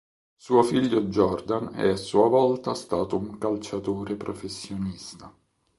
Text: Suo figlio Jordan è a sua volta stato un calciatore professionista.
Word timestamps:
Suo 0.35 0.63
figlio 0.63 0.99
Jordan 1.03 1.75
è 1.75 1.87
a 1.87 1.95
sua 1.95 2.27
volta 2.27 2.73
stato 2.73 3.17
un 3.19 3.37
calciatore 3.37 4.15
professionista. 4.15 5.31